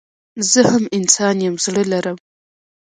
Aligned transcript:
زه 0.49 0.59
هم 0.71 0.83
انسان 0.97 1.35
يم 1.45 1.55
زړه 1.63 1.83
لرم 1.91 2.17